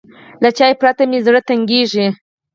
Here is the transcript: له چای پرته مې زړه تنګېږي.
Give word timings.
له 0.43 0.49
چای 0.57 0.73
پرته 0.79 1.03
مې 1.09 1.19
زړه 1.25 1.39
تنګېږي. 1.47 2.07